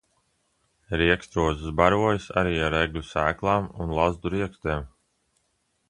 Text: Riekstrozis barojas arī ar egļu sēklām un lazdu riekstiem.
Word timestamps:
Riekstrozis 1.01 1.75
barojas 1.81 2.27
arī 2.43 2.55
ar 2.69 2.79
egļu 2.79 3.05
sēklām 3.13 3.69
un 3.85 3.95
lazdu 4.01 4.33
riekstiem. 4.37 4.93